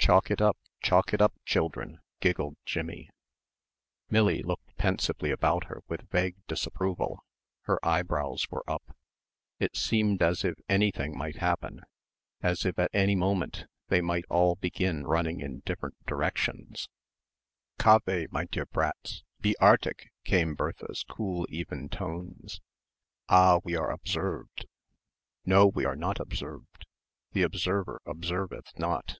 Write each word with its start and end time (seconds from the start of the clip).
"Chalk 0.00 0.30
it 0.30 0.40
up. 0.40 0.56
Chalk 0.80 1.12
it 1.12 1.20
up, 1.20 1.34
children," 1.44 1.98
giggled 2.20 2.56
Jimmie. 2.64 3.10
Millie 4.08 4.42
looked 4.42 4.74
pensively 4.78 5.30
about 5.30 5.64
her 5.64 5.82
with 5.86 6.08
vague 6.08 6.36
disapproval. 6.46 7.22
Her 7.64 7.78
eyebrows 7.84 8.50
were 8.50 8.64
up. 8.66 8.96
It 9.58 9.76
seemed 9.76 10.22
as 10.22 10.44
if 10.46 10.54
anything 10.66 11.14
might 11.18 11.36
happen; 11.36 11.82
as 12.40 12.64
if 12.64 12.78
at 12.78 12.90
any 12.94 13.14
moment 13.14 13.66
they 13.88 14.00
might 14.00 14.24
all 14.30 14.54
begin 14.54 15.06
running 15.06 15.40
in 15.40 15.60
different 15.66 15.96
directions. 16.06 16.88
"Cave, 17.78 18.32
my 18.32 18.46
dear 18.46 18.64
brats, 18.64 19.24
be 19.42 19.56
artig," 19.60 20.06
came 20.24 20.54
Bertha's 20.54 21.04
cool 21.06 21.44
even 21.50 21.90
tones. 21.90 22.62
"Ah! 23.28 23.60
we 23.62 23.76
are 23.76 23.90
observed." 23.90 24.64
"No, 25.44 25.66
we 25.66 25.84
are 25.84 25.96
not 25.96 26.18
observed. 26.18 26.86
The 27.32 27.42
observer 27.42 28.00
observeth 28.06 28.78
not." 28.78 29.18